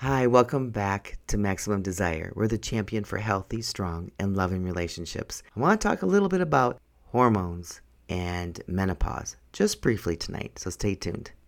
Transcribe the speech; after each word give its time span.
Hi, 0.00 0.28
welcome 0.28 0.70
back 0.70 1.18
to 1.26 1.36
Maximum 1.36 1.82
Desire. 1.82 2.32
We're 2.36 2.46
the 2.46 2.56
champion 2.56 3.02
for 3.02 3.18
healthy, 3.18 3.62
strong, 3.62 4.12
and 4.16 4.36
loving 4.36 4.62
relationships. 4.62 5.42
I 5.56 5.58
want 5.58 5.80
to 5.80 5.88
talk 5.88 6.02
a 6.02 6.06
little 6.06 6.28
bit 6.28 6.40
about 6.40 6.78
hormones 7.06 7.80
and 8.08 8.62
menopause 8.68 9.34
just 9.52 9.82
briefly 9.82 10.16
tonight, 10.16 10.60
so 10.60 10.70
stay 10.70 10.94
tuned. 10.94 11.32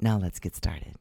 Now 0.00 0.18
let's 0.18 0.38
get 0.38 0.56
started. 0.56 0.96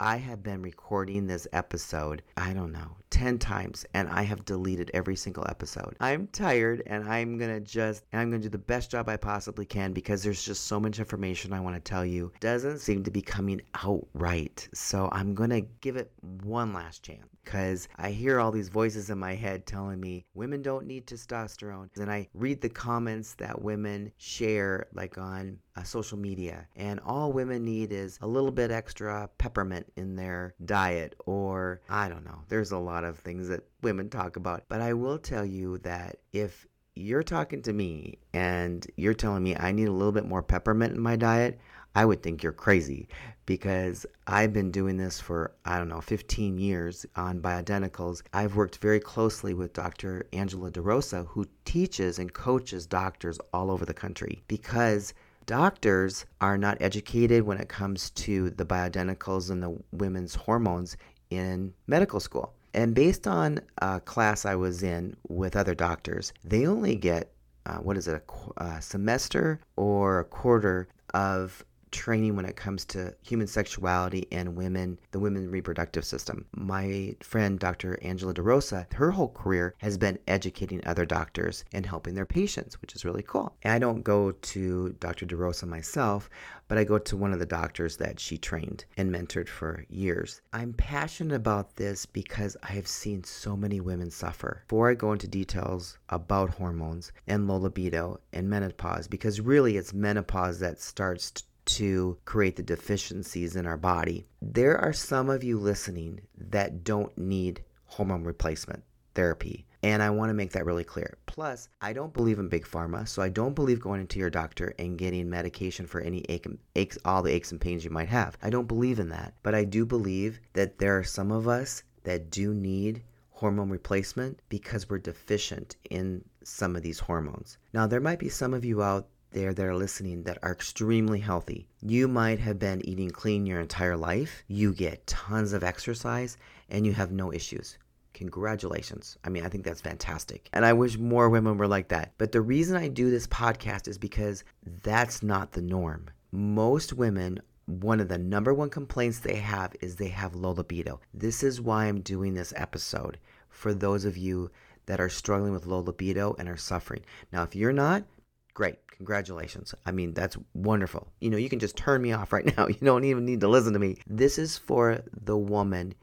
I 0.00 0.16
have 0.16 0.42
been 0.42 0.62
recording 0.62 1.26
this 1.26 1.46
episode, 1.52 2.22
I 2.36 2.52
don't 2.52 2.72
know, 2.72 2.96
10 3.10 3.38
times 3.38 3.86
and 3.94 4.08
I 4.08 4.22
have 4.22 4.44
deleted 4.44 4.90
every 4.92 5.16
single 5.16 5.46
episode. 5.48 5.96
I'm 6.00 6.26
tired 6.28 6.82
and 6.86 7.08
I'm 7.08 7.38
going 7.38 7.50
to 7.50 7.60
just 7.60 8.04
I'm 8.12 8.30
going 8.30 8.42
to 8.42 8.48
do 8.48 8.52
the 8.52 8.58
best 8.58 8.90
job 8.90 9.08
I 9.08 9.16
possibly 9.16 9.64
can 9.64 9.92
because 9.92 10.22
there's 10.22 10.44
just 10.44 10.64
so 10.66 10.80
much 10.80 10.98
information 10.98 11.52
I 11.52 11.60
want 11.60 11.76
to 11.76 11.80
tell 11.80 12.04
you. 12.04 12.32
Doesn't 12.40 12.78
seem 12.78 13.04
to 13.04 13.10
be 13.10 13.22
coming 13.22 13.62
out 13.82 14.06
right. 14.14 14.68
So 14.74 15.08
I'm 15.12 15.34
going 15.34 15.50
to 15.50 15.62
give 15.80 15.96
it 15.96 16.10
one 16.42 16.72
last 16.72 17.02
chance 17.02 17.26
because 17.44 17.88
I 17.96 18.10
hear 18.10 18.40
all 18.40 18.50
these 18.50 18.68
voices 18.68 19.10
in 19.10 19.18
my 19.18 19.34
head 19.34 19.66
telling 19.66 20.00
me 20.00 20.24
women 20.34 20.62
don't 20.62 20.86
need 20.86 21.06
testosterone. 21.06 21.88
And 21.96 22.10
I 22.10 22.28
read 22.34 22.60
the 22.60 22.68
comments 22.68 23.34
that 23.34 23.62
women 23.62 24.10
share 24.16 24.86
like 24.92 25.18
on 25.18 25.58
uh, 25.76 25.82
social 25.82 26.18
media 26.18 26.66
and 26.76 27.00
all 27.00 27.32
women 27.32 27.64
need 27.64 27.92
is 27.92 28.18
a 28.22 28.26
little 28.26 28.50
bit 28.50 28.70
extra 28.70 29.28
peppermint 29.38 29.90
in 29.96 30.14
their 30.14 30.54
diet 30.64 31.14
or 31.26 31.80
I 31.88 32.08
don't 32.08 32.24
know. 32.24 32.40
There's 32.48 32.72
a 32.72 32.78
lot 32.78 33.04
of 33.04 33.18
things 33.18 33.48
that 33.48 33.64
women 33.82 34.08
talk 34.08 34.36
about. 34.36 34.64
But 34.68 34.80
I 34.80 34.92
will 34.92 35.18
tell 35.18 35.44
you 35.44 35.78
that 35.78 36.18
if 36.32 36.66
you're 36.94 37.24
talking 37.24 37.60
to 37.62 37.72
me 37.72 38.18
and 38.32 38.86
you're 38.96 39.14
telling 39.14 39.42
me 39.42 39.56
I 39.56 39.72
need 39.72 39.88
a 39.88 39.92
little 39.92 40.12
bit 40.12 40.26
more 40.26 40.42
peppermint 40.42 40.94
in 40.94 41.00
my 41.00 41.16
diet, 41.16 41.58
I 41.96 42.04
would 42.04 42.22
think 42.22 42.42
you're 42.42 42.52
crazy 42.52 43.08
because 43.46 44.04
I've 44.26 44.52
been 44.52 44.72
doing 44.72 44.96
this 44.96 45.20
for, 45.20 45.54
I 45.64 45.78
don't 45.78 45.88
know, 45.88 46.00
15 46.00 46.58
years 46.58 47.06
on 47.14 47.40
bioidenticals. 47.40 48.22
I've 48.32 48.56
worked 48.56 48.78
very 48.78 48.98
closely 48.98 49.54
with 49.54 49.72
Dr. 49.74 50.26
Angela 50.32 50.72
DeRosa, 50.72 51.26
who 51.26 51.46
teaches 51.64 52.18
and 52.18 52.32
coaches 52.32 52.86
doctors 52.86 53.38
all 53.52 53.70
over 53.70 53.84
the 53.84 53.94
country 53.94 54.42
because 54.48 55.14
doctors 55.46 56.26
are 56.40 56.58
not 56.58 56.78
educated 56.80 57.42
when 57.42 57.58
it 57.58 57.68
comes 57.68 58.10
to 58.10 58.50
the 58.50 58.64
bioidenticals 58.64 59.50
and 59.50 59.62
the 59.62 59.76
women's 59.92 60.34
hormones 60.34 60.96
in 61.30 61.72
medical 61.86 62.20
school. 62.20 62.54
And 62.72 62.94
based 62.94 63.26
on 63.26 63.60
a 63.78 64.00
class 64.00 64.44
I 64.44 64.56
was 64.56 64.82
in 64.82 65.16
with 65.28 65.56
other 65.56 65.74
doctors, 65.74 66.32
they 66.42 66.66
only 66.66 66.96
get 66.96 67.30
uh, 67.66 67.78
what 67.78 67.96
is 67.96 68.08
it, 68.08 68.22
a, 68.58 68.64
a 68.64 68.82
semester 68.82 69.60
or 69.76 70.20
a 70.20 70.24
quarter 70.24 70.88
of 71.14 71.64
training 71.94 72.34
when 72.34 72.44
it 72.44 72.56
comes 72.56 72.84
to 72.84 73.14
human 73.22 73.46
sexuality 73.46 74.26
and 74.32 74.56
women, 74.56 74.98
the 75.12 75.20
women 75.20 75.48
reproductive 75.50 76.04
system. 76.04 76.44
My 76.54 77.14
friend 77.20 77.58
Dr. 77.58 77.98
Angela 78.02 78.34
DeRosa, 78.34 78.92
her 78.94 79.12
whole 79.12 79.28
career 79.28 79.74
has 79.78 79.96
been 79.96 80.18
educating 80.26 80.84
other 80.84 81.06
doctors 81.06 81.64
and 81.72 81.86
helping 81.86 82.14
their 82.14 82.26
patients, 82.26 82.80
which 82.82 82.94
is 82.96 83.04
really 83.04 83.22
cool. 83.22 83.54
And 83.62 83.72
I 83.72 83.78
don't 83.78 84.02
go 84.02 84.32
to 84.32 84.96
Dr. 84.98 85.24
DeRosa 85.24 85.68
myself, 85.68 86.28
but 86.66 86.78
I 86.78 86.84
go 86.84 86.98
to 86.98 87.16
one 87.16 87.32
of 87.32 87.38
the 87.38 87.46
doctors 87.46 87.96
that 87.98 88.18
she 88.18 88.38
trained 88.38 88.84
and 88.96 89.10
mentored 89.10 89.48
for 89.48 89.84
years. 89.88 90.40
I'm 90.52 90.72
passionate 90.72 91.34
about 91.34 91.76
this 91.76 92.06
because 92.06 92.56
I 92.62 92.72
have 92.72 92.88
seen 92.88 93.22
so 93.22 93.56
many 93.56 93.80
women 93.80 94.10
suffer. 94.10 94.64
Before 94.66 94.90
I 94.90 94.94
go 94.94 95.12
into 95.12 95.28
details 95.28 95.98
about 96.08 96.50
hormones 96.50 97.12
and 97.28 97.46
low 97.46 97.58
libido 97.58 98.18
and 98.32 98.50
menopause, 98.50 99.06
because 99.06 99.40
really 99.40 99.76
it's 99.76 99.94
menopause 99.94 100.58
that 100.58 100.80
starts 100.80 101.44
to 101.66 102.18
create 102.24 102.56
the 102.56 102.62
deficiencies 102.62 103.56
in 103.56 103.66
our 103.66 103.76
body. 103.76 104.26
There 104.42 104.76
are 104.78 104.92
some 104.92 105.30
of 105.30 105.44
you 105.44 105.58
listening 105.58 106.20
that 106.36 106.84
don't 106.84 107.16
need 107.16 107.62
hormone 107.86 108.24
replacement 108.24 108.82
therapy. 109.14 109.66
And 109.82 110.02
I 110.02 110.10
want 110.10 110.30
to 110.30 110.34
make 110.34 110.52
that 110.52 110.64
really 110.64 110.84
clear. 110.84 111.18
Plus, 111.26 111.68
I 111.80 111.92
don't 111.92 112.14
believe 112.14 112.38
in 112.38 112.48
big 112.48 112.66
pharma, 112.66 113.06
so 113.06 113.20
I 113.22 113.28
don't 113.28 113.54
believe 113.54 113.80
going 113.80 114.00
into 114.00 114.18
your 114.18 114.30
doctor 114.30 114.74
and 114.78 114.98
getting 114.98 115.28
medication 115.28 115.86
for 115.86 116.00
any 116.00 116.24
ache, 116.28 116.46
aches, 116.74 116.98
all 117.04 117.22
the 117.22 117.32
aches 117.32 117.52
and 117.52 117.60
pains 117.60 117.84
you 117.84 117.90
might 117.90 118.08
have. 118.08 118.38
I 118.42 118.50
don't 118.50 118.66
believe 118.66 118.98
in 118.98 119.10
that. 119.10 119.34
But 119.42 119.54
I 119.54 119.64
do 119.64 119.84
believe 119.84 120.40
that 120.54 120.78
there 120.78 120.98
are 120.98 121.04
some 121.04 121.30
of 121.30 121.46
us 121.46 121.82
that 122.04 122.30
do 122.30 122.54
need 122.54 123.02
hormone 123.30 123.68
replacement 123.68 124.40
because 124.48 124.88
we're 124.88 124.98
deficient 124.98 125.76
in 125.90 126.24
some 126.42 126.76
of 126.76 126.82
these 126.82 126.98
hormones. 126.98 127.58
Now, 127.72 127.86
there 127.86 128.00
might 128.00 128.18
be 128.18 128.28
some 128.28 128.54
of 128.54 128.64
you 128.64 128.82
out 128.82 129.08
there 129.34 129.52
that 129.52 129.66
are 129.66 129.76
listening 129.76 130.22
that 130.22 130.38
are 130.42 130.52
extremely 130.52 131.20
healthy. 131.20 131.66
You 131.82 132.08
might 132.08 132.38
have 132.38 132.58
been 132.58 132.86
eating 132.88 133.10
clean 133.10 133.44
your 133.44 133.60
entire 133.60 133.96
life, 133.96 134.44
you 134.48 134.72
get 134.72 135.06
tons 135.06 135.52
of 135.52 135.62
exercise, 135.62 136.38
and 136.70 136.86
you 136.86 136.92
have 136.94 137.12
no 137.12 137.32
issues. 137.32 137.76
Congratulations. 138.14 139.18
I 139.24 139.28
mean, 139.28 139.44
I 139.44 139.48
think 139.48 139.64
that's 139.64 139.80
fantastic. 139.80 140.48
And 140.52 140.64
I 140.64 140.72
wish 140.72 140.96
more 140.96 141.28
women 141.28 141.58
were 141.58 141.66
like 141.66 141.88
that. 141.88 142.12
But 142.16 142.32
the 142.32 142.40
reason 142.40 142.76
I 142.76 142.88
do 142.88 143.10
this 143.10 143.26
podcast 143.26 143.88
is 143.88 143.98
because 143.98 144.44
that's 144.82 145.22
not 145.22 145.52
the 145.52 145.62
norm. 145.62 146.08
Most 146.32 146.92
women 146.92 147.40
one 147.66 147.98
of 147.98 148.08
the 148.08 148.18
number 148.18 148.52
one 148.52 148.68
complaints 148.68 149.20
they 149.20 149.36
have 149.36 149.74
is 149.80 149.96
they 149.96 150.08
have 150.08 150.34
low 150.34 150.50
libido. 150.50 151.00
This 151.14 151.42
is 151.42 151.62
why 151.62 151.86
I'm 151.86 152.00
doing 152.00 152.34
this 152.34 152.52
episode 152.56 153.18
for 153.48 153.72
those 153.72 154.04
of 154.04 154.18
you 154.18 154.50
that 154.86 155.00
are 155.00 155.08
struggling 155.08 155.52
with 155.52 155.66
low 155.66 155.80
libido 155.80 156.36
and 156.38 156.48
are 156.48 156.58
suffering. 156.58 157.02
Now, 157.32 157.42
if 157.42 157.56
you're 157.56 157.72
not, 157.72 158.04
great. 158.54 158.76
Congratulations. 158.88 159.74
I 159.84 159.90
mean, 159.90 160.14
that's 160.14 160.36
wonderful. 160.54 161.12
You 161.20 161.30
know, 161.30 161.36
you 161.36 161.48
can 161.48 161.58
just 161.58 161.76
turn 161.76 162.00
me 162.00 162.12
off 162.12 162.32
right 162.32 162.46
now. 162.56 162.68
You 162.68 162.78
don't 162.82 163.04
even 163.04 163.24
need 163.24 163.40
to 163.40 163.48
listen 163.48 163.72
to 163.72 163.78
me. 163.78 163.98
This 164.06 164.38
is 164.38 164.56
for 164.56 165.02
the 165.12 165.36
woman 165.36 165.94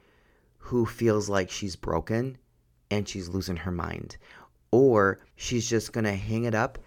who 0.57 0.85
feels 0.85 1.29
like 1.29 1.50
she's 1.50 1.75
broken 1.75 2.38
and 2.91 3.07
she's 3.07 3.29
losing 3.29 3.56
her 3.56 3.72
mind. 3.72 4.17
Or 4.72 5.19
she's 5.35 5.67
just 5.67 5.94
going 5.94 6.03
to 6.03 6.13
hang 6.13 6.44
it 6.44 6.53
up 6.53 6.78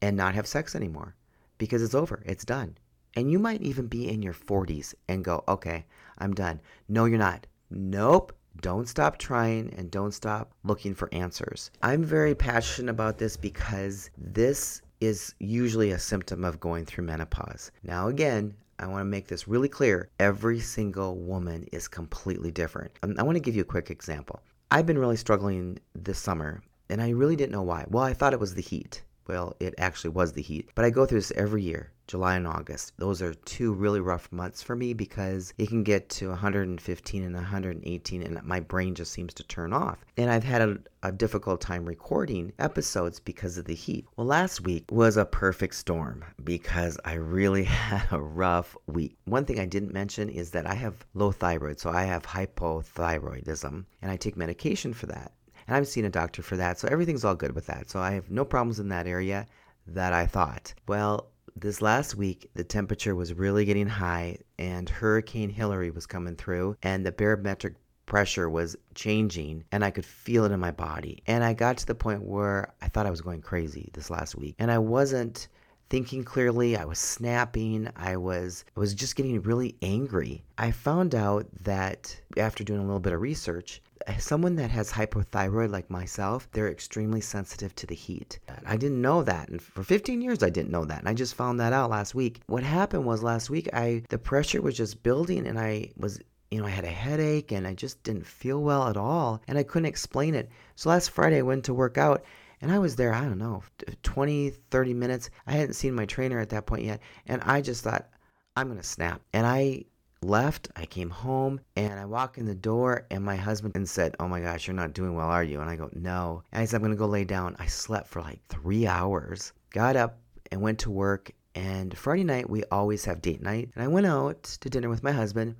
and 0.00 0.16
not 0.16 0.34
have 0.34 0.46
sex 0.46 0.76
anymore 0.76 1.14
because 1.58 1.82
it's 1.82 1.94
over, 1.94 2.22
it's 2.26 2.44
done. 2.44 2.76
And 3.16 3.30
you 3.30 3.38
might 3.38 3.62
even 3.62 3.86
be 3.86 4.08
in 4.08 4.22
your 4.22 4.34
40s 4.34 4.94
and 5.08 5.24
go, 5.24 5.44
okay, 5.48 5.86
I'm 6.18 6.34
done. 6.34 6.60
No, 6.88 7.04
you're 7.06 7.18
not. 7.18 7.46
Nope. 7.70 8.36
Don't 8.60 8.88
stop 8.88 9.18
trying 9.18 9.72
and 9.76 9.90
don't 9.90 10.12
stop 10.12 10.52
looking 10.62 10.94
for 10.94 11.12
answers. 11.12 11.70
I'm 11.82 12.04
very 12.04 12.34
passionate 12.34 12.90
about 12.90 13.18
this 13.18 13.36
because 13.36 14.10
this 14.16 14.80
is 15.00 15.34
usually 15.38 15.90
a 15.90 15.98
symptom 15.98 16.44
of 16.44 16.60
going 16.60 16.84
through 16.84 17.04
menopause. 17.04 17.70
Now, 17.82 18.08
again, 18.08 18.54
I 18.78 18.86
want 18.86 19.00
to 19.00 19.04
make 19.04 19.28
this 19.28 19.46
really 19.46 19.68
clear. 19.68 20.08
Every 20.18 20.60
single 20.60 21.16
woman 21.16 21.66
is 21.72 21.88
completely 21.88 22.50
different. 22.50 22.92
Um, 23.02 23.14
I 23.18 23.22
want 23.22 23.36
to 23.36 23.40
give 23.40 23.54
you 23.54 23.62
a 23.62 23.66
quick 23.66 23.90
example. 23.90 24.40
I've 24.70 24.86
been 24.86 24.98
really 24.98 25.16
struggling 25.16 25.78
this 25.94 26.18
summer, 26.18 26.62
and 26.88 27.00
I 27.00 27.10
really 27.10 27.36
didn't 27.36 27.52
know 27.52 27.62
why. 27.62 27.84
Well, 27.88 28.02
I 28.02 28.14
thought 28.14 28.32
it 28.32 28.40
was 28.40 28.54
the 28.54 28.62
heat. 28.62 29.02
Well, 29.26 29.54
it 29.60 29.74
actually 29.78 30.10
was 30.10 30.32
the 30.32 30.42
heat. 30.42 30.70
But 30.74 30.84
I 30.84 30.90
go 30.90 31.06
through 31.06 31.20
this 31.20 31.32
every 31.36 31.62
year. 31.62 31.92
July 32.06 32.36
and 32.36 32.46
August. 32.46 32.92
Those 32.98 33.22
are 33.22 33.32
two 33.32 33.72
really 33.72 34.00
rough 34.00 34.30
months 34.30 34.62
for 34.62 34.76
me 34.76 34.92
because 34.92 35.54
it 35.56 35.68
can 35.68 35.82
get 35.82 36.08
to 36.10 36.28
115 36.28 37.22
and 37.22 37.34
118 37.34 38.22
and 38.22 38.42
my 38.42 38.60
brain 38.60 38.94
just 38.94 39.12
seems 39.12 39.32
to 39.34 39.42
turn 39.44 39.72
off. 39.72 40.04
And 40.16 40.30
I've 40.30 40.44
had 40.44 40.60
a, 40.60 40.78
a, 41.02 41.12
difficult 41.12 41.60
time 41.60 41.86
recording 41.86 42.52
episodes 42.58 43.20
because 43.20 43.56
of 43.56 43.64
the 43.64 43.74
heat. 43.74 44.06
Well, 44.16 44.26
last 44.26 44.60
week 44.60 44.84
was 44.90 45.16
a 45.16 45.24
perfect 45.24 45.74
storm 45.74 46.24
because 46.44 46.98
I 47.04 47.14
really 47.14 47.64
had 47.88 48.06
a 48.10 48.20
rough 48.20 48.76
week. 48.86 49.16
One 49.24 49.44
thing 49.46 49.58
I 49.58 49.66
didn't 49.66 49.92
mention 49.92 50.28
is 50.28 50.50
that 50.50 50.66
I 50.66 50.74
have 50.74 51.06
low 51.14 51.32
thyroid, 51.32 51.80
so 51.80 51.90
I 51.90 52.04
have 52.04 52.24
hypothyroidism 52.24 53.84
and 54.02 54.10
I 54.10 54.16
take 54.16 54.36
medication 54.36 54.92
for 54.92 55.06
that. 55.06 55.32
And 55.66 55.76
I've 55.76 55.88
seen 55.88 56.04
a 56.04 56.10
doctor 56.10 56.42
for 56.42 56.56
that, 56.58 56.78
so 56.78 56.88
everything's 56.88 57.24
all 57.24 57.34
good 57.34 57.54
with 57.54 57.66
that. 57.66 57.88
So 57.88 58.00
I 58.00 58.10
have 58.10 58.30
no 58.30 58.44
problems 58.44 58.78
in 58.78 58.88
that 58.90 59.06
area 59.06 59.46
that 59.86 60.12
I 60.12 60.26
thought. 60.26 60.74
Well, 60.86 61.30
this 61.56 61.80
last 61.80 62.16
week, 62.16 62.50
the 62.54 62.64
temperature 62.64 63.14
was 63.14 63.32
really 63.32 63.64
getting 63.64 63.86
high, 63.86 64.38
and 64.58 64.88
Hurricane 64.88 65.50
Hilary 65.50 65.90
was 65.90 66.06
coming 66.06 66.36
through, 66.36 66.76
and 66.82 67.06
the 67.06 67.12
barometric 67.12 67.76
pressure 68.06 68.50
was 68.50 68.76
changing, 68.94 69.64
and 69.72 69.84
I 69.84 69.90
could 69.90 70.04
feel 70.04 70.44
it 70.44 70.52
in 70.52 70.60
my 70.60 70.72
body. 70.72 71.22
And 71.26 71.44
I 71.44 71.54
got 71.54 71.78
to 71.78 71.86
the 71.86 71.94
point 71.94 72.22
where 72.22 72.74
I 72.82 72.88
thought 72.88 73.06
I 73.06 73.10
was 73.10 73.20
going 73.20 73.40
crazy 73.40 73.90
this 73.94 74.10
last 74.10 74.34
week, 74.36 74.56
and 74.58 74.70
I 74.70 74.78
wasn't 74.78 75.48
thinking 75.90 76.24
clearly. 76.24 76.76
I 76.76 76.84
was 76.84 76.98
snapping. 76.98 77.88
I 77.96 78.16
was 78.16 78.64
I 78.76 78.80
was 78.80 78.94
just 78.94 79.16
getting 79.16 79.40
really 79.42 79.76
angry. 79.82 80.44
I 80.58 80.70
found 80.70 81.14
out 81.14 81.46
that 81.62 82.20
after 82.36 82.64
doing 82.64 82.80
a 82.80 82.84
little 82.84 83.00
bit 83.00 83.12
of 83.12 83.20
research, 83.20 83.82
someone 84.18 84.56
that 84.56 84.70
has 84.70 84.92
hypothyroid 84.92 85.70
like 85.70 85.90
myself, 85.90 86.48
they're 86.52 86.70
extremely 86.70 87.20
sensitive 87.20 87.74
to 87.76 87.86
the 87.86 87.94
heat. 87.94 88.38
I 88.66 88.76
didn't 88.76 89.00
know 89.00 89.22
that. 89.22 89.48
And 89.48 89.60
for 89.60 89.82
15 89.82 90.20
years 90.20 90.42
I 90.42 90.50
didn't 90.50 90.70
know 90.70 90.84
that. 90.84 91.00
And 91.00 91.08
I 91.08 91.14
just 91.14 91.34
found 91.34 91.60
that 91.60 91.72
out 91.72 91.90
last 91.90 92.14
week. 92.14 92.40
What 92.46 92.62
happened 92.62 93.04
was 93.04 93.22
last 93.22 93.50
week 93.50 93.68
I 93.72 94.02
the 94.08 94.18
pressure 94.18 94.62
was 94.62 94.76
just 94.76 95.02
building 95.02 95.46
and 95.46 95.58
I 95.58 95.90
was 95.96 96.20
you 96.50 96.60
know, 96.60 96.66
I 96.66 96.70
had 96.70 96.84
a 96.84 96.88
headache 96.88 97.50
and 97.50 97.66
I 97.66 97.74
just 97.74 98.02
didn't 98.04 98.26
feel 98.26 98.62
well 98.62 98.86
at 98.88 98.96
all 98.96 99.42
and 99.48 99.58
I 99.58 99.64
couldn't 99.64 99.86
explain 99.86 100.34
it. 100.34 100.48
So 100.76 100.88
last 100.88 101.10
Friday 101.10 101.38
I 101.38 101.42
went 101.42 101.64
to 101.64 101.74
work 101.74 101.98
out 101.98 102.24
and 102.64 102.72
I 102.72 102.78
was 102.78 102.96
there, 102.96 103.12
I 103.12 103.20
don't 103.20 103.36
know, 103.36 103.62
20, 104.04 104.48
30 104.48 104.94
minutes. 104.94 105.28
I 105.46 105.52
hadn't 105.52 105.74
seen 105.74 105.94
my 105.94 106.06
trainer 106.06 106.40
at 106.40 106.48
that 106.48 106.64
point 106.64 106.82
yet. 106.82 107.02
And 107.26 107.42
I 107.42 107.60
just 107.60 107.84
thought, 107.84 108.08
I'm 108.56 108.68
going 108.68 108.80
to 108.80 108.86
snap. 108.86 109.20
And 109.34 109.46
I 109.46 109.84
left. 110.22 110.70
I 110.74 110.86
came 110.86 111.10
home 111.10 111.60
and 111.76 112.00
I 112.00 112.06
walk 112.06 112.38
in 112.38 112.46
the 112.46 112.54
door 112.54 113.06
and 113.10 113.22
my 113.22 113.36
husband 113.36 113.76
and 113.76 113.86
said, 113.86 114.16
Oh 114.18 114.28
my 114.28 114.40
gosh, 114.40 114.66
you're 114.66 114.74
not 114.74 114.94
doing 114.94 115.14
well, 115.14 115.28
are 115.28 115.44
you? 115.44 115.60
And 115.60 115.68
I 115.68 115.76
go, 115.76 115.90
No. 115.92 116.42
And 116.52 116.62
I 116.62 116.64
said, 116.64 116.76
I'm 116.76 116.82
going 116.82 116.92
to 116.92 116.98
go 116.98 117.04
lay 117.04 117.24
down. 117.24 117.54
I 117.58 117.66
slept 117.66 118.08
for 118.08 118.22
like 118.22 118.40
three 118.48 118.86
hours, 118.86 119.52
got 119.68 119.94
up 119.94 120.18
and 120.50 120.62
went 120.62 120.78
to 120.80 120.90
work. 120.90 121.32
And 121.54 121.94
Friday 121.94 122.24
night, 122.24 122.48
we 122.48 122.64
always 122.72 123.04
have 123.04 123.20
date 123.20 123.42
night. 123.42 123.72
And 123.74 123.84
I 123.84 123.88
went 123.88 124.06
out 124.06 124.42
to 124.42 124.70
dinner 124.70 124.88
with 124.88 125.02
my 125.02 125.12
husband 125.12 125.56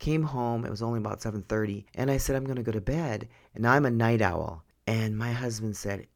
came 0.00 0.22
home 0.22 0.64
it 0.64 0.70
was 0.70 0.80
only 0.80 0.98
about 1.00 1.18
7.30 1.18 1.84
and 1.96 2.08
i 2.08 2.16
said 2.16 2.36
i'm 2.36 2.44
going 2.44 2.54
to 2.54 2.62
go 2.62 2.70
to 2.70 2.80
bed 2.80 3.26
and 3.56 3.66
i'm 3.66 3.84
a 3.84 3.90
night 3.90 4.22
owl 4.22 4.62
and 4.86 5.18
my 5.18 5.32
husband 5.32 5.76
said 5.76 6.06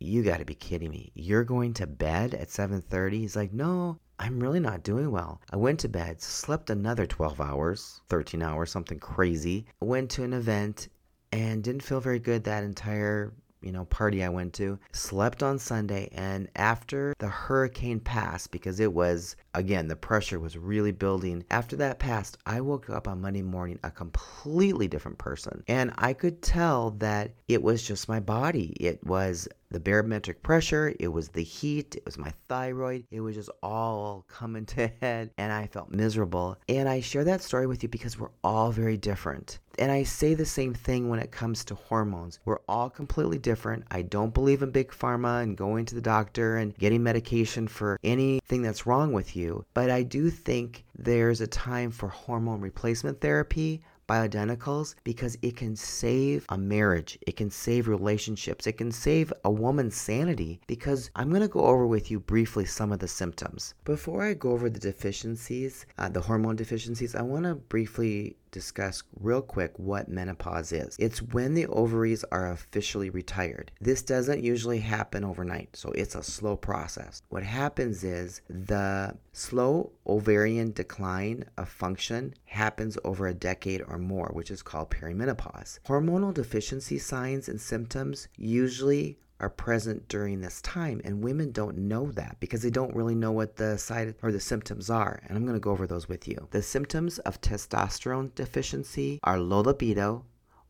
you 0.00 0.22
got 0.22 0.38
to 0.38 0.44
be 0.44 0.54
kidding 0.54 0.90
me 0.90 1.10
you're 1.14 1.44
going 1.44 1.72
to 1.72 1.86
bed 1.86 2.34
at 2.34 2.48
7.30 2.48 3.12
he's 3.12 3.36
like 3.36 3.52
no 3.52 3.98
I'm 4.16 4.38
really 4.38 4.60
not 4.60 4.84
doing 4.84 5.10
well. 5.10 5.40
I 5.50 5.56
went 5.56 5.80
to 5.80 5.88
bed, 5.88 6.22
slept 6.22 6.70
another 6.70 7.04
12 7.04 7.40
hours, 7.40 8.00
13 8.10 8.42
hours, 8.42 8.70
something 8.70 9.00
crazy. 9.00 9.66
Went 9.80 10.08
to 10.12 10.22
an 10.22 10.32
event 10.32 10.88
and 11.32 11.64
didn't 11.64 11.82
feel 11.82 11.98
very 11.98 12.20
good 12.20 12.44
that 12.44 12.62
entire 12.62 13.34
you 13.64 13.72
know, 13.72 13.86
party 13.86 14.22
I 14.22 14.28
went 14.28 14.52
to. 14.54 14.78
Slept 14.92 15.42
on 15.42 15.58
Sunday, 15.58 16.10
and 16.12 16.48
after 16.54 17.14
the 17.18 17.28
hurricane 17.28 17.98
passed, 17.98 18.50
because 18.50 18.78
it 18.78 18.92
was, 18.92 19.36
again, 19.54 19.88
the 19.88 19.96
pressure 19.96 20.38
was 20.38 20.56
really 20.56 20.92
building. 20.92 21.44
After 21.50 21.76
that 21.76 21.98
passed, 21.98 22.38
I 22.46 22.60
woke 22.60 22.90
up 22.90 23.08
on 23.08 23.20
Monday 23.20 23.42
morning 23.42 23.78
a 23.82 23.90
completely 23.90 24.88
different 24.88 25.18
person. 25.18 25.62
And 25.68 25.92
I 25.98 26.12
could 26.12 26.42
tell 26.42 26.90
that 26.98 27.32
it 27.48 27.62
was 27.62 27.82
just 27.82 28.08
my 28.08 28.20
body. 28.20 28.76
It 28.80 29.04
was 29.04 29.48
the 29.74 29.80
barometric 29.80 30.40
pressure, 30.44 30.94
it 31.00 31.08
was 31.08 31.28
the 31.30 31.42
heat, 31.42 31.96
it 31.96 32.04
was 32.06 32.16
my 32.16 32.32
thyroid, 32.48 33.04
it 33.10 33.20
was 33.20 33.34
just 33.34 33.50
all 33.60 34.24
coming 34.28 34.64
to 34.64 34.86
head, 35.00 35.32
and 35.36 35.52
I 35.52 35.66
felt 35.66 35.90
miserable. 35.90 36.56
And 36.68 36.88
I 36.88 37.00
share 37.00 37.24
that 37.24 37.42
story 37.42 37.66
with 37.66 37.82
you 37.82 37.88
because 37.88 38.16
we're 38.16 38.30
all 38.44 38.70
very 38.70 38.96
different. 38.96 39.58
And 39.76 39.90
I 39.90 40.04
say 40.04 40.34
the 40.34 40.46
same 40.46 40.72
thing 40.72 41.08
when 41.08 41.18
it 41.18 41.32
comes 41.32 41.64
to 41.64 41.74
hormones. 41.74 42.38
We're 42.44 42.60
all 42.68 42.88
completely 42.88 43.38
different. 43.38 43.84
I 43.90 44.02
don't 44.02 44.32
believe 44.32 44.62
in 44.62 44.70
big 44.70 44.92
pharma 44.92 45.42
and 45.42 45.56
going 45.56 45.84
to 45.86 45.96
the 45.96 46.00
doctor 46.00 46.58
and 46.58 46.76
getting 46.78 47.02
medication 47.02 47.66
for 47.66 47.98
anything 48.04 48.62
that's 48.62 48.86
wrong 48.86 49.12
with 49.12 49.34
you. 49.34 49.43
But 49.74 49.90
I 49.90 50.02
do 50.02 50.30
think 50.30 50.84
there's 50.96 51.40
a 51.40 51.46
time 51.46 51.90
for 51.90 52.08
hormone 52.08 52.60
replacement 52.60 53.20
therapy 53.20 53.82
bioidenticals 54.08 54.94
because 55.04 55.36
it 55.42 55.56
can 55.56 55.76
save 55.76 56.44
a 56.48 56.58
marriage, 56.58 57.18
it 57.26 57.36
can 57.36 57.50
save 57.50 57.88
relationships, 57.88 58.66
it 58.66 58.72
can 58.72 58.92
save 58.92 59.32
a 59.44 59.50
woman's 59.50 59.96
sanity. 59.96 60.60
Because 60.66 61.10
I'm 61.16 61.30
going 61.30 61.42
to 61.42 61.48
go 61.48 61.60
over 61.60 61.86
with 61.86 62.10
you 62.10 62.20
briefly 62.20 62.64
some 62.64 62.92
of 62.92 62.98
the 62.98 63.08
symptoms. 63.08 63.74
Before 63.84 64.22
I 64.22 64.34
go 64.34 64.52
over 64.52 64.68
the 64.68 64.80
deficiencies, 64.80 65.86
uh, 65.98 66.08
the 66.08 66.20
hormone 66.20 66.56
deficiencies, 66.56 67.14
I 67.14 67.22
want 67.22 67.44
to 67.44 67.54
briefly 67.54 68.36
discuss 68.54 69.02
real 69.18 69.42
quick 69.42 69.76
what 69.78 70.08
menopause 70.08 70.72
is. 70.72 70.96
It's 71.00 71.20
when 71.20 71.54
the 71.54 71.66
ovaries 71.66 72.24
are 72.30 72.52
officially 72.52 73.10
retired. 73.10 73.72
This 73.80 74.00
doesn't 74.00 74.44
usually 74.44 74.78
happen 74.78 75.24
overnight, 75.24 75.76
so 75.76 75.90
it's 75.90 76.14
a 76.14 76.22
slow 76.22 76.56
process. 76.56 77.20
What 77.28 77.42
happens 77.42 78.04
is 78.04 78.40
the 78.48 79.16
slow 79.32 79.90
ovarian 80.06 80.70
decline 80.70 81.44
of 81.58 81.68
function 81.68 82.34
happens 82.44 82.96
over 83.04 83.26
a 83.26 83.34
decade 83.34 83.82
or 83.88 83.98
more, 83.98 84.30
which 84.32 84.52
is 84.52 84.62
called 84.62 84.90
perimenopause. 84.90 85.80
Hormonal 85.86 86.32
deficiency 86.32 86.98
signs 86.98 87.48
and 87.48 87.60
symptoms 87.60 88.28
usually 88.36 89.18
are 89.40 89.50
present 89.50 90.06
during 90.08 90.40
this 90.40 90.60
time 90.62 91.00
and 91.04 91.22
women 91.22 91.50
don't 91.50 91.76
know 91.76 92.10
that 92.12 92.36
because 92.40 92.62
they 92.62 92.70
don't 92.70 92.94
really 92.94 93.14
know 93.14 93.32
what 93.32 93.56
the 93.56 93.76
side 93.76 94.14
or 94.22 94.32
the 94.32 94.40
symptoms 94.40 94.88
are 94.90 95.20
and 95.26 95.36
i'm 95.36 95.44
going 95.44 95.54
to 95.54 95.60
go 95.60 95.70
over 95.70 95.86
those 95.86 96.08
with 96.08 96.28
you 96.28 96.48
the 96.50 96.62
symptoms 96.62 97.18
of 97.20 97.40
testosterone 97.40 98.34
deficiency 98.34 99.18
are 99.24 99.38
low 99.38 99.60
libido 99.60 100.24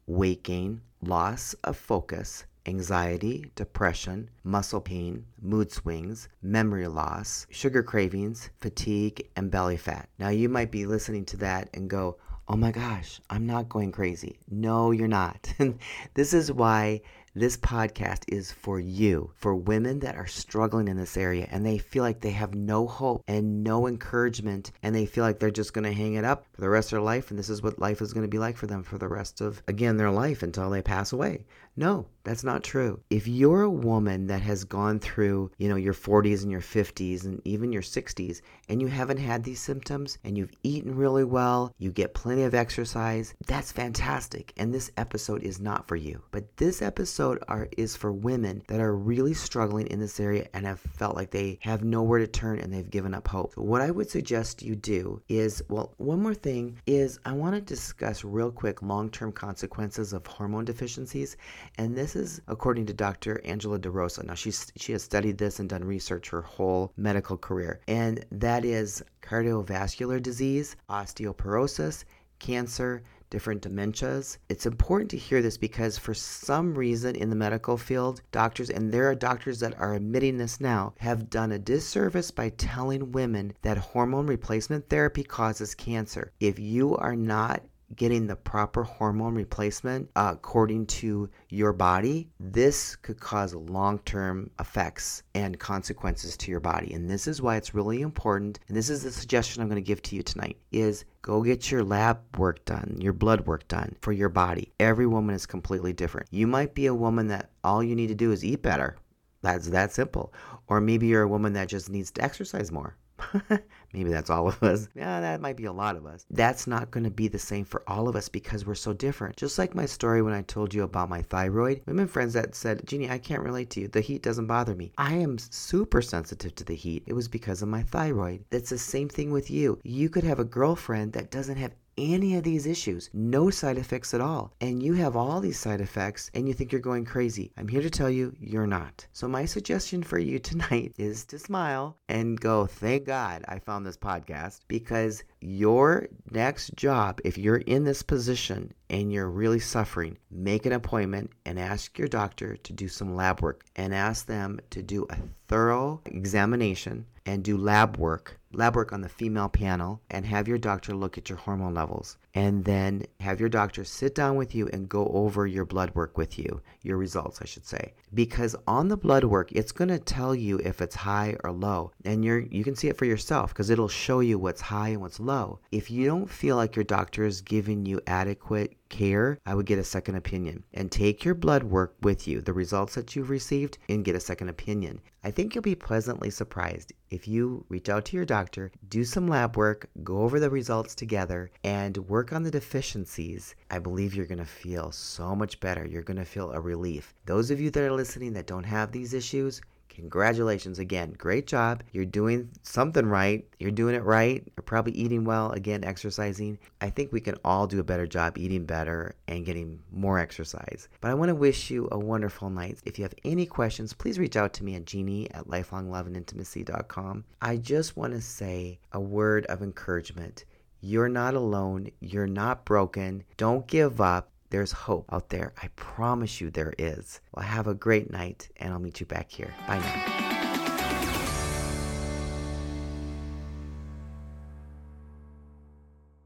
weight 0.07 0.43
gain 0.43 0.81
loss 1.03 1.55
of 1.65 1.77
focus 1.77 2.45
anxiety, 2.67 3.51
depression, 3.57 4.31
muscle 4.43 4.81
pain, 4.81 5.25
mood 5.41 5.71
swings, 5.71 6.29
memory 6.41 6.87
loss, 6.87 7.47
sugar 7.51 7.83
cravings, 7.83 8.51
fatigue, 8.61 9.29
and 9.37 9.51
belly 9.51 9.77
fat. 9.77 10.09
Now, 10.19 10.31
you 10.31 10.49
might 10.49 10.71
be 10.71 10.87
listening 10.87 11.25
to 11.27 11.37
that 11.39 11.69
and 11.75 11.91
go, 11.91 12.17
oh 12.49 12.57
my 12.57 12.71
gosh, 12.71 13.21
I'm 13.31 13.47
not 13.47 13.69
going 13.69 13.93
crazy. 13.93 14.39
No, 14.49 14.91
you're 14.91 15.09
not. 15.09 15.53
this 16.15 16.35
is 16.35 16.53
why 16.53 17.03
this 17.37 17.57
podcast 17.57 18.23
is 18.29 18.53
for 18.53 18.79
you, 18.79 19.33
for 19.35 19.57
women 19.57 19.99
that 20.01 20.15
are 20.15 20.27
struggling 20.27 20.87
in 20.87 20.97
this 20.97 21.17
area 21.17 21.49
and 21.51 21.67
they 21.67 21.79
feel 21.79 22.05
like 22.05 22.21
they 22.21 22.31
have 22.31 22.55
no 22.55 22.87
hope 22.87 23.25
and 23.27 23.65
no 23.65 23.89
encouragement 23.89 24.71
and 24.85 24.95
they 24.95 25.05
feel 25.05 25.25
like 25.25 25.41
they're 25.41 25.51
just 25.51 25.73
going 25.73 25.85
to 25.85 25.93
hang 25.93 26.15
it 26.15 26.25
up 26.25 26.47
for 26.53 26.61
the 26.61 26.69
rest 26.69 26.89
of 26.89 26.91
their 26.93 27.01
life 27.01 27.31
and 27.31 27.39
this 27.39 27.49
is 27.49 27.61
what 27.61 27.79
life 27.81 28.01
is 28.01 28.13
going 28.13 28.25
to 28.25 28.31
be 28.31 28.39
like 28.39 28.57
for 28.57 28.69
them 28.69 28.85
for 28.85 28.99
the 28.99 29.09
rest 29.09 29.41
of, 29.41 29.63
again, 29.67 29.97
their 29.97 30.13
life 30.13 30.45
until 30.45 30.71
they 30.71 30.81
pass 30.81 31.13
away. 31.13 31.45
No, 31.77 32.07
that's 32.25 32.45
not 32.45 32.65
true. 32.65 33.01
If 33.11 33.29
you're 33.29 33.63
a 33.63 33.71
woman 33.71 34.29
that 34.29 34.41
has 34.43 34.65
gone 34.65 34.99
through, 34.99 35.51
you 35.59 35.69
know, 35.69 35.77
your 35.77 35.93
40s 35.93 36.43
and 36.43 36.51
your 36.51 36.61
50s 36.61 37.25
and 37.25 37.41
even 37.45 37.73
your 37.73 37.83
60s 37.83 38.41
and 38.69 38.81
you 38.81 38.89
haven't 38.89 39.19
had 39.19 39.45
these 39.45 39.61
symptoms 39.61 40.17
and 40.25 40.39
you've 40.39 40.55
eaten 40.63 40.97
really 40.97 41.25
well, 41.25 41.75
you 41.79 41.93
get 41.93 42.15
plenty 42.15 42.45
of 42.45 42.55
exercise, 42.55 43.35
that's 43.47 43.73
fantastic. 43.73 44.53
And 44.57 44.73
this 44.73 44.91
episode 44.97 45.43
is 45.43 45.61
not 45.61 45.87
for 45.87 45.97
you. 45.97 46.23
But 46.31 46.57
this 46.57 46.81
episode 46.81 47.43
are, 47.49 47.69
is 47.77 47.95
for 47.95 48.13
women 48.13 48.63
that 48.69 48.81
are 48.81 48.97
really 48.97 49.35
struggling 49.35 49.89
in 49.89 50.01
this 50.01 50.19
area 50.19 50.47
and 50.55 50.65
have 50.65 50.81
felt 50.81 51.17
like 51.17 51.31
they 51.31 51.59
have 51.61 51.85
nowhere 51.85 52.21
to 52.21 52.27
turn 52.27 52.59
and 52.59 52.73
they've 52.73 52.89
given 52.89 53.15
up 53.15 53.29
hope. 53.29 53.53
So 53.55 53.63
what 53.63 53.83
I 53.83 53.91
would 53.91 54.09
suggest 54.09 54.63
you 54.63 54.77
do 54.77 55.21
is, 55.29 55.63
well, 55.69 55.93
one 55.99 56.23
more 56.23 56.35
thing 56.35 56.79
is 56.87 57.19
I 57.27 57.33
want 57.33 57.55
to 57.55 57.61
discuss 57.61 58.25
real 58.25 58.51
quick 58.51 58.81
long-term 58.81 59.33
consequences 59.33 60.13
of 60.15 60.27
hormone 60.27 60.65
deficiencies 60.65 61.37
and 61.79 61.97
this 61.97 62.17
is 62.17 62.41
according 62.49 62.87
to 62.87 62.93
Dr. 62.93 63.41
Angela 63.45 63.79
DeRosa. 63.79 64.25
Now, 64.25 64.35
she's, 64.35 64.73
she 64.77 64.93
has 64.93 65.03
studied 65.03 65.39
this 65.39 65.61
and 65.61 65.69
done 65.69 65.85
research 65.85 66.29
her 66.31 66.43
whole 66.43 66.93
medical 66.97 67.37
career. 67.37 67.81
And 67.89 68.25
that 68.33 68.65
is 68.65 69.03
cardiovascular 69.23 70.23
disease, 70.23 70.77
osteoporosis, 70.89 72.05
cancer, 72.39 73.03
different 73.31 73.63
dementias. 73.63 74.39
It's 74.49 74.67
important 74.67 75.11
to 75.11 75.17
hear 75.17 75.43
this 75.43 75.57
because 75.57 75.99
for 75.99 76.15
some 76.15 76.73
reason 76.75 77.17
in 77.17 77.31
the 77.31 77.37
medical 77.37 77.77
field, 77.77 78.23
doctors, 78.31 78.71
and 78.71 78.93
there 78.93 79.09
are 79.09 79.15
doctors 79.17 79.59
that 79.61 79.77
are 79.77 79.95
admitting 79.95 80.37
this 80.37 80.61
now, 80.61 80.95
have 80.99 81.31
done 81.31 81.51
a 81.51 81.59
disservice 81.59 82.31
by 82.31 82.51
telling 82.51 83.11
women 83.11 83.53
that 83.63 83.79
hormone 83.79 84.29
replacement 84.29 84.89
therapy 84.89 85.25
causes 85.25 85.75
cancer. 85.75 86.31
If 86.39 86.61
you 86.61 86.97
are 86.97 87.17
not 87.17 87.63
getting 87.97 88.27
the 88.27 88.37
proper 88.37 88.83
hormone 88.83 89.35
replacement 89.35 90.11
uh, 90.17 90.31
according 90.35 90.87
to 90.87 91.29
your 91.49 91.73
body, 91.73 92.29
this 92.41 92.97
could 92.97 93.21
cause 93.21 93.55
long 93.55 93.99
term 94.01 94.51
effects 94.61 95.23
and 95.35 95.59
consequences 95.59 96.37
to 96.37 96.51
your 96.51 96.61
body. 96.61 96.93
And 96.93 97.09
this 97.09 97.27
is 97.27 97.43
why 97.43 97.57
it's 97.57 97.75
really 97.75 98.03
important. 98.03 98.61
And 98.69 98.77
this 98.77 98.91
is 98.91 99.03
the 99.03 99.11
suggestion 99.11 99.63
I'm 99.63 99.69
going 99.69 99.83
to 99.83 99.87
give 99.87 100.03
to 100.03 100.17
you 100.17 100.23
tonight 100.23 100.57
is 100.73 101.05
go 101.23 101.43
get 101.43 101.71
your 101.71 101.85
lab 101.85 102.19
work 102.37 102.65
done, 102.65 102.97
your 103.01 103.13
blood 103.13 103.47
work 103.47 103.67
done 103.69 103.97
for 104.01 104.13
your 104.13 104.29
body. 104.29 104.73
Every 104.81 105.07
woman 105.07 105.35
is 105.35 105.47
completely 105.47 105.93
different. 105.93 106.29
You 106.31 106.47
might 106.47 106.75
be 106.75 106.87
a 106.87 106.95
woman 106.95 107.29
that 107.29 107.51
all 107.63 107.83
you 107.83 107.95
need 107.95 108.09
to 108.09 108.15
do 108.15 108.33
is 108.33 108.45
eat 108.45 108.63
better. 108.63 108.97
That's 109.43 109.69
that 109.69 109.93
simple. 109.93 110.33
Or 110.69 110.81
maybe 110.81 111.07
you're 111.07 111.23
a 111.23 111.29
woman 111.29 111.53
that 111.53 111.69
just 111.69 111.91
needs 111.91 112.11
to 112.13 112.25
exercise 112.25 112.73
more. 112.73 112.97
Maybe 113.95 114.11
that's 114.11 114.31
all 114.31 114.49
of 114.49 114.63
us. 114.63 114.89
Yeah, 114.95 115.21
that 115.21 115.41
might 115.41 115.57
be 115.57 115.67
a 115.67 115.73
lot 115.73 115.97
of 115.97 116.05
us. 116.05 116.27
That's 116.31 116.67
not 116.67 116.91
going 116.91 117.05
to 117.05 117.11
be 117.11 117.29
the 117.29 117.39
same 117.39 117.65
for 117.65 117.83
all 117.89 118.09
of 118.09 118.17
us 118.17 118.29
because 118.29 118.67
we're 118.67 118.75
so 118.75 118.93
different. 118.93 119.37
Just 119.37 119.59
like 119.59 119.75
my 119.75 119.87
story 119.87 120.21
when 120.21 120.35
I 120.35 120.43
told 120.43 120.75
you 120.75 120.83
about 120.83 121.09
my 121.09 121.23
thyroid, 121.23 121.83
women 121.87 122.09
friends 122.09 122.33
that 122.33 122.55
said, 122.55 122.87
Jeannie, 122.87 123.11
I 123.11 123.19
can't 123.19 123.43
relate 123.43 123.71
to 123.71 123.81
you. 123.81 123.89
The 123.89 124.01
heat 124.01 124.23
doesn't 124.23 124.47
bother 124.47 124.75
me. 124.75 124.93
I 124.99 125.15
am 125.15 125.39
super 125.39 126.03
sensitive 126.03 126.55
to 126.57 126.65
the 126.65 126.75
heat. 126.75 127.05
It 127.07 127.13
was 127.13 127.29
because 127.29 127.63
of 127.63 127.69
my 127.69 127.83
thyroid. 127.83 128.45
That's 128.51 128.71
the 128.71 128.79
same 128.79 129.09
thing 129.09 129.31
with 129.31 129.51
you. 129.51 129.79
You 129.85 130.09
could 130.09 130.25
have 130.25 130.41
a 130.41 130.45
girlfriend 130.45 131.13
that 131.13 131.31
doesn't 131.31 131.57
have 131.57 131.73
any 131.97 132.37
of 132.37 132.45
these 132.45 132.67
issues. 132.67 133.11
No 133.13 133.51
side 133.51 133.79
effects 133.79 134.15
at 134.15 134.21
all. 134.21 134.53
And 134.61 134.83
you 134.83 134.95
have 134.95 135.17
all 135.17 135.41
these 135.41 135.59
side 135.59 135.81
effects 135.81 136.31
and 136.35 136.49
you 136.49 136.55
think 136.55 136.73
you're 136.73 136.81
going 136.81 137.05
crazy. 137.05 137.53
I'm 137.57 137.69
here 137.69 137.83
to 137.83 137.91
tell 137.91 138.11
you 138.11 138.35
you're 138.39 138.67
not. 138.67 139.07
So, 139.13 139.29
my 139.29 139.45
suggestion 139.45 140.03
for 140.03 140.19
you 140.19 140.39
tonight 140.41 140.95
is 140.99 141.25
to 141.27 141.39
smile 141.39 141.97
and 142.09 142.41
go, 142.41 142.67
thank 142.67 143.05
God 143.05 143.45
I 143.49 143.59
found 143.59 143.87
this 143.87 143.97
podcast 143.97 144.61
because 144.69 145.25
your 145.45 146.09
next 146.31 146.75
job, 146.75 147.21
if 147.25 147.37
you're 147.37 147.57
in 147.57 147.85
this 147.85 148.03
position 148.03 148.73
and 148.89 149.13
you're 149.13 149.29
really 149.29 149.61
suffering, 149.61 150.17
make 150.31 150.65
an 150.65 150.73
appointment 150.73 151.31
and 151.45 151.59
ask 151.59 151.99
your 151.99 152.09
doctor 152.09 152.57
to 152.57 152.73
do 152.73 152.89
some 152.89 153.15
lab 153.15 153.43
work 153.43 153.65
and 153.77 153.95
ask 153.95 154.27
them 154.27 154.59
to 154.71 154.83
do 154.83 155.07
a 155.11 155.17
thorough 155.47 156.01
examination 156.07 157.05
and 157.27 157.45
do 157.45 157.57
lab 157.57 157.99
work, 157.99 158.39
lab 158.53 158.75
work 158.75 158.93
on 158.93 159.03
the 159.03 159.09
female 159.09 159.49
panel, 159.49 160.01
and 160.11 160.25
have 160.25 160.49
your 160.49 160.59
doctor 160.59 160.95
look 160.95 161.19
at 161.19 161.29
your 161.29 161.39
hormone 161.39 161.75
levels. 161.75 162.17
And 162.35 162.65
then 162.65 163.05
have 163.21 163.39
your 163.39 163.49
doctor 163.49 163.85
sit 163.85 164.15
down 164.15 164.37
with 164.37 164.55
you 164.55 164.69
and 164.73 164.89
go 164.89 165.07
over 165.07 165.47
your 165.47 165.65
blood 165.65 165.95
work 165.95 166.19
with 166.19 166.37
you, 166.39 166.61
your 166.83 166.97
results, 166.97 167.41
I 167.41 167.45
should 167.45 167.65
say. 167.65 167.95
Because 168.13 168.57
on 168.67 168.89
the 168.89 168.97
blood 168.97 169.25
work, 169.25 169.53
it's 169.53 169.71
going 169.71 169.89
to 169.89 170.01
tell 170.01 170.35
you 170.35 170.59
if 170.65 170.83
it's 170.83 170.97
high 170.97 171.37
or 171.45 171.53
low. 171.53 171.93
And 172.05 172.25
you're 172.25 172.41
you 172.41 172.65
can 172.65 172.75
see 172.75 172.89
it 172.89 172.99
for 172.99 173.05
yourself 173.05 173.53
because 173.53 173.71
it'll 173.71 173.89
show 173.89 174.21
you 174.21 174.39
what's 174.39 174.61
high 174.61 174.89
and 174.89 175.01
what's 175.01 175.21
low. 175.21 175.61
If 175.71 175.91
you 175.91 176.07
don't 176.07 176.29
feel 176.29 176.57
like 176.57 176.75
your 176.75 176.85
doctor 176.85 177.25
is 177.25 177.41
giving 177.41 177.87
you 177.87 178.01
adequate 178.07 178.77
care, 178.95 179.41
I 179.45 179.57
would 179.57 179.67
get 179.67 179.81
a 179.81 179.85
second 179.85 180.15
opinion 180.15 180.63
and 180.73 180.89
take 180.89 181.25
your 181.25 181.35
blood 181.35 181.65
work 181.65 181.97
with 182.03 182.29
you, 182.29 182.41
the 182.41 182.53
results 182.53 182.95
that 182.95 183.17
you've 183.17 183.29
received, 183.29 183.77
and 183.89 184.05
get 184.05 184.15
a 184.15 184.21
second 184.21 184.51
opinion. 184.51 185.01
I 185.25 185.33
think 185.33 185.53
you'll 185.53 185.63
be 185.63 185.75
pleasantly 185.75 186.31
surprised 186.31 186.93
if 187.11 187.27
you 187.27 187.65
reach 187.69 187.89
out 187.89 188.05
to 188.07 188.17
your 188.17 188.25
doctor, 188.25 188.71
do 188.89 189.05
some 189.05 189.27
lab 189.27 189.57
work, 189.57 189.89
go 190.05 190.19
over 190.19 190.39
the 190.39 190.51
results 190.51 190.95
together, 190.95 191.51
and 191.65 191.97
work 191.97 192.33
on 192.33 192.45
the 192.45 192.53
deficiencies. 192.53 193.57
I 193.69 193.81
believe 193.81 194.15
you're 194.15 194.27
going 194.27 194.39
to 194.39 194.45
feel 194.45 194.93
so 194.93 195.35
much 195.35 195.59
better. 195.59 195.85
You're 195.85 196.03
going 196.03 196.19
to 196.19 196.25
feel 196.25 196.53
a 196.53 196.61
relief. 196.61 197.15
Those 197.27 197.51
of 197.51 197.61
you 197.61 197.71
that 197.71 197.83
are 197.83 197.93
listening 197.93 198.33
that 198.35 198.47
don't 198.47 198.65
have 198.65 198.93
these 198.93 199.13
issues, 199.13 199.61
Congratulations 199.89 200.79
again. 200.79 201.15
Great 201.17 201.47
job. 201.47 201.83
You're 201.93 202.05
doing 202.05 202.51
something 202.63 203.07
right. 203.07 203.47
You're 203.59 203.71
doing 203.71 203.95
it 203.95 204.03
right. 204.03 204.43
You're 204.57 204.65
probably 204.65 204.93
eating 204.93 205.25
well, 205.25 205.53
again, 205.53 205.85
exercising. 205.85 206.59
I 206.81 206.91
think 206.91 207.13
we 207.13 207.21
can 207.21 207.37
all 207.45 207.67
do 207.67 207.81
a 207.81 207.85
better 207.85 208.07
job 208.07 208.37
eating 208.37 208.65
better 208.65 209.15
and 209.29 209.47
getting 209.47 209.81
more 209.93 210.19
exercise. 210.19 210.89
But 211.01 211.11
I 211.11 211.15
want 211.15 211.29
to 211.29 211.35
wish 211.35 211.71
you 211.71 211.89
a 211.93 211.99
wonderful 211.99 212.51
night. 212.51 212.79
If 212.85 212.99
you 212.99 213.05
have 213.05 213.15
any 213.25 213.47
questions, 213.47 213.93
please 213.93 214.19
reach 214.19 214.37
out 214.37 214.53
to 214.55 214.65
me 214.65 214.75
at 214.75 214.85
jeannie 214.85 215.31
at 215.31 215.47
lifelongloveandintimacy.com. 215.47 217.25
I 217.41 217.57
just 217.57 217.97
want 217.97 218.15
to 218.15 218.21
say 218.21 218.81
a 218.93 219.01
word 219.01 219.47
of 219.47 219.63
encouragement. 219.63 220.45
You're 220.81 221.09
not 221.09 221.35
alone. 221.35 221.91
You're 222.01 222.27
not 222.27 222.65
broken. 222.65 223.25
Don't 223.37 223.67
give 223.67 224.01
up. 224.01 224.29
There's 224.55 224.71
hope 224.71 225.13
out 225.13 225.31
there. 225.31 225.53
I 225.61 225.67
promise 225.75 226.41
you 226.41 226.49
there 226.49 226.75
is. 226.79 227.21
Well, 227.33 227.45
have 227.45 227.67
a 227.67 227.75
great 227.75 228.13
night, 228.13 228.51
and 228.59 228.73
I'll 228.73 228.79
meet 228.79 229.01
you 229.01 229.07
back 229.07 229.29
here. 229.29 229.53
Bye 229.67 229.81
now. 229.81 230.44